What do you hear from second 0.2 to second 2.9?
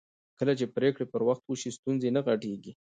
کله چې پرېکړې پر وخت وشي ستونزې نه غټېږي